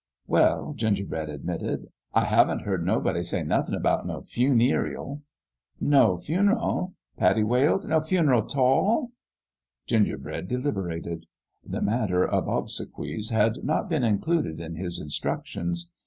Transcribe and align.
"Well," 0.25 0.73
Gingerbread 0.73 1.29
admitted, 1.29 1.91
"I 2.11 2.25
haven't 2.25 2.63
heard 2.63 2.83
nobody 2.83 3.21
say 3.21 3.43
nothin' 3.43 3.75
about 3.75 4.07
no 4.07 4.21
funeerial."" 4.23 5.21
No 5.95 6.17
fun'l?" 6.17 6.95
Pattie 7.19 7.43
wailed." 7.43 7.87
No 7.87 7.99
fun'l 8.01 8.41
& 8.41 8.47
talL?" 8.51 9.11
Gingerbread 9.85 10.47
deliberated. 10.47 11.27
The 11.63 11.83
matter 11.83 12.25
of 12.27 12.49
ob 12.49 12.69
sequies 12.71 13.29
had 13.29 13.63
not 13.63 13.89
been 13.89 14.03
included 14.03 14.59
in 14.59 14.73
his 14.75 14.99
instructions. 14.99 15.91